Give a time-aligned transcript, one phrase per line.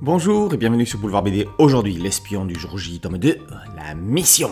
[0.00, 1.48] Bonjour et bienvenue sur Boulevard BD.
[1.58, 3.36] Aujourd'hui, l'espion du jour J, tome 2,
[3.74, 4.50] la mission.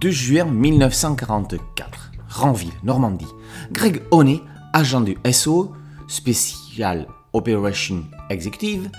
[0.00, 3.26] 2 juin 1944, Ranville, Normandie.
[3.72, 4.40] Greg Honey,
[4.72, 5.74] agent du SO,
[6.08, 8.90] Special Operation Executive,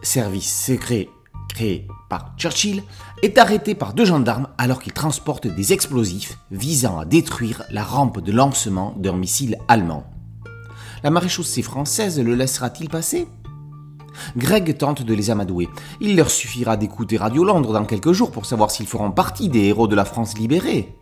[0.00, 1.10] service secret
[1.50, 2.82] créé par Churchill,
[3.22, 8.22] est arrêté par deux gendarmes alors qu'il transporte des explosifs visant à détruire la rampe
[8.22, 10.06] de lancement d'un missile allemand.
[11.02, 13.26] La maréchaussée française le laissera-t-il passer?
[14.36, 15.68] Greg tente de les amadouer.
[16.00, 19.64] Il leur suffira d'écouter Radio Londres dans quelques jours pour savoir s'ils feront partie des
[19.64, 20.94] héros de la France libérée.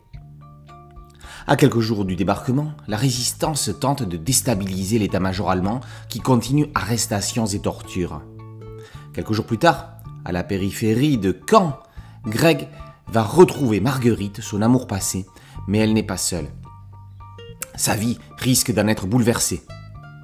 [1.46, 7.46] À quelques jours du débarquement, la résistance tente de déstabiliser l'état-major allemand qui continue arrestations
[7.46, 8.22] et tortures.
[9.14, 9.94] Quelques jours plus tard,
[10.24, 11.78] à la périphérie de Caen,
[12.26, 12.68] Greg
[13.10, 15.26] va retrouver Marguerite, son amour passé,
[15.66, 16.48] mais elle n'est pas seule.
[17.74, 19.62] Sa vie risque d'en être bouleversée.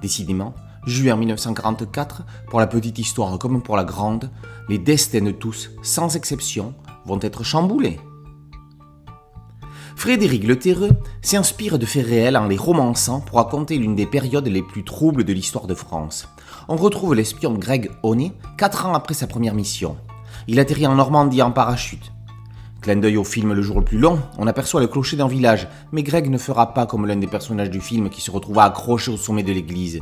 [0.05, 0.53] Décidément,
[0.85, 4.29] juin 1944, pour la petite histoire comme pour la grande,
[4.69, 6.75] les destins de tous, sans exception,
[7.07, 7.99] vont être chamboulés.
[9.95, 10.91] Frédéric Le Terreux
[11.23, 15.23] s'inspire de faits réels en les romançant pour raconter l'une des périodes les plus troubles
[15.23, 16.27] de l'histoire de France.
[16.67, 19.97] On retrouve l'espion Greg Honey quatre ans après sa première mission.
[20.47, 22.11] Il atterrit en Normandie en parachute.
[22.85, 25.67] Clin d'œil au film Le jour le plus long, on aperçoit le clocher d'un village,
[25.91, 29.09] mais Greg ne fera pas comme l'un des personnages du film qui se retrouva accroché
[29.09, 30.01] au sommet de l'église.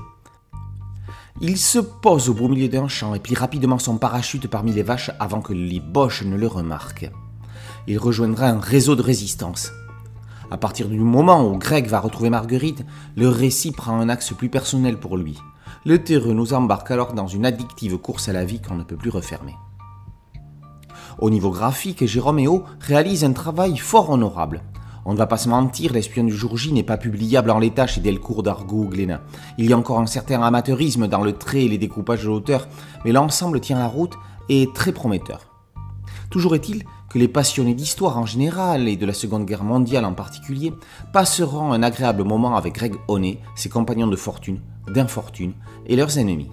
[1.39, 4.83] Il se pose au beau milieu d'un champ et plie rapidement son parachute parmi les
[4.83, 7.09] vaches avant que les boches ne le remarquent.
[7.87, 9.71] Il rejoindra un réseau de résistance.
[10.51, 12.83] À partir du moment où Greg va retrouver Marguerite,
[13.15, 15.37] le récit prend un axe plus personnel pour lui.
[15.85, 18.97] Le terreux nous embarque alors dans une addictive course à la vie qu'on ne peut
[18.97, 19.55] plus refermer.
[21.19, 24.61] Au niveau graphique, Jérôme Eo réalise un travail fort honorable.
[25.05, 27.87] On ne va pas se mentir, l'espion du jour J n'est pas publiable en l'état
[27.87, 28.93] chez Delcourt d'Argout ou.
[29.57, 32.67] Il y a encore un certain amateurisme dans le trait et les découpages de l'auteur,
[33.03, 34.13] mais l'ensemble tient la route
[34.47, 35.41] et est très prometteur.
[36.29, 40.13] Toujours est-il que les passionnés d'histoire en général et de la Seconde Guerre mondiale en
[40.13, 40.73] particulier
[41.11, 45.53] passeront un agréable moment avec Greg Honey, ses compagnons de fortune, d'infortune
[45.85, 46.49] et leurs ennemis.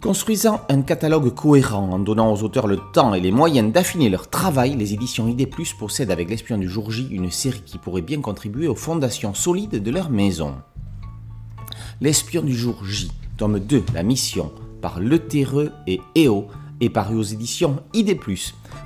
[0.00, 4.30] Construisant un catalogue cohérent en donnant aux auteurs le temps et les moyens d'affiner leur
[4.30, 8.20] travail, les éditions ID possèdent avec L'espion du jour J une série qui pourrait bien
[8.20, 10.54] contribuer aux fondations solides de leur maison.
[12.00, 16.46] L'espion du jour J, tome 2, La mission, par Le Terreux et EO,
[16.80, 18.16] est paru aux éditions ID+.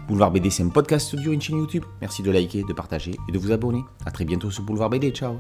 [0.09, 1.85] Boulevard BD, c'est un podcast audio et une chaîne YouTube.
[2.01, 3.85] Merci de liker, de partager et de vous abonner.
[4.07, 5.11] A très bientôt sur Boulevard BD.
[5.11, 5.37] Ciao